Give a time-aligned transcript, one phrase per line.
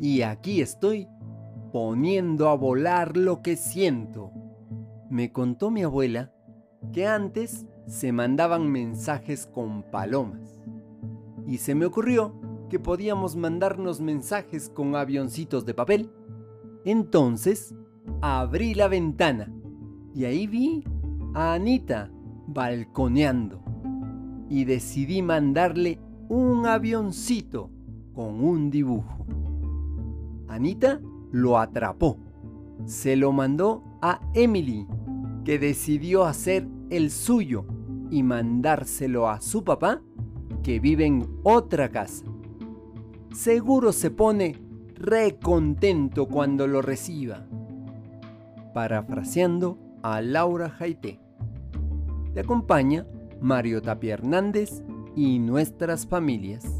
[0.00, 1.08] y aquí estoy
[1.72, 4.32] poniendo a volar lo que siento.
[5.10, 6.32] Me contó mi abuela
[6.92, 10.60] que antes se mandaban mensajes con palomas
[11.46, 12.34] y se me ocurrió
[12.70, 16.10] que podíamos mandarnos mensajes con avioncitos de papel.
[16.84, 17.74] Entonces,
[18.22, 19.52] abrí la ventana
[20.14, 20.84] y ahí vi
[21.34, 22.10] a Anita
[22.46, 23.62] balconeando
[24.48, 27.70] y decidí mandarle un avioncito
[28.14, 29.26] con un dibujo.
[30.50, 31.00] Anita
[31.30, 32.18] lo atrapó.
[32.84, 34.86] Se lo mandó a Emily,
[35.44, 37.64] que decidió hacer el suyo
[38.10, 40.02] y mandárselo a su papá,
[40.62, 42.24] que vive en otra casa.
[43.32, 44.56] Seguro se pone
[44.96, 47.46] re contento cuando lo reciba.
[48.74, 51.20] Parafraseando a Laura Jaité.
[52.34, 53.06] Te acompaña
[53.40, 54.82] Mario Tapia Hernández
[55.16, 56.79] y nuestras familias.